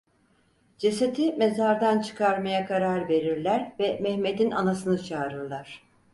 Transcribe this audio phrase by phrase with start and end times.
[0.77, 5.81] Cesedi mezardan çıkarmaya karar verirler ve Mehmet'in anasını çağırırlar.